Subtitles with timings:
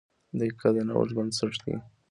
[0.39, 1.75] •دقیقه د نوښت بنسټ ده.